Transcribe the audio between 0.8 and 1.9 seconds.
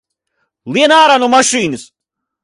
ārā no mašīnas!